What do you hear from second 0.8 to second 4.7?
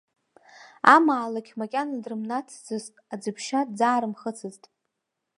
Амаалықь макьана дрымнаҭцызт, аӡыԥшьа дӡаарымхыцызт.